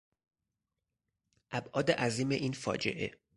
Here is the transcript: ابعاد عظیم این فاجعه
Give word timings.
ابعاد 1.51 1.91
عظیم 1.91 2.29
این 2.29 2.51
فاجعه 2.53 3.21